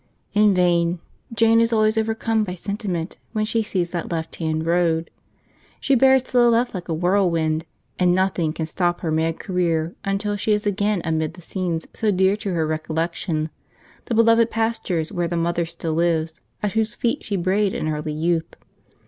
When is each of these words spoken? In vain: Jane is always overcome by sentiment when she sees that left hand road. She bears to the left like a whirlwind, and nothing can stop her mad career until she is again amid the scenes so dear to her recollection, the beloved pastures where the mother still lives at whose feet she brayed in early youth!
In 0.33 0.51
vain: 0.55 0.97
Jane 1.31 1.61
is 1.61 1.71
always 1.71 1.95
overcome 1.95 2.43
by 2.43 2.55
sentiment 2.55 3.17
when 3.33 3.45
she 3.45 3.61
sees 3.61 3.91
that 3.91 4.11
left 4.11 4.37
hand 4.37 4.65
road. 4.65 5.11
She 5.79 5.93
bears 5.93 6.23
to 6.23 6.31
the 6.31 6.49
left 6.49 6.73
like 6.73 6.89
a 6.89 6.93
whirlwind, 6.95 7.65
and 7.99 8.11
nothing 8.15 8.51
can 8.51 8.65
stop 8.65 9.01
her 9.01 9.11
mad 9.11 9.37
career 9.37 9.93
until 10.03 10.35
she 10.37 10.53
is 10.53 10.65
again 10.65 11.03
amid 11.05 11.35
the 11.35 11.41
scenes 11.41 11.85
so 11.93 12.09
dear 12.09 12.35
to 12.37 12.51
her 12.51 12.65
recollection, 12.65 13.51
the 14.05 14.15
beloved 14.15 14.49
pastures 14.49 15.11
where 15.11 15.27
the 15.27 15.37
mother 15.37 15.67
still 15.67 15.93
lives 15.93 16.41
at 16.63 16.71
whose 16.71 16.95
feet 16.95 17.23
she 17.23 17.35
brayed 17.35 17.75
in 17.75 17.87
early 17.87 18.11
youth! 18.11 18.55